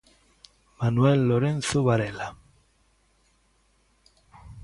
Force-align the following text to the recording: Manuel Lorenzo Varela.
Manuel 0.79 1.27
Lorenzo 1.27 1.83
Varela. 1.83 2.35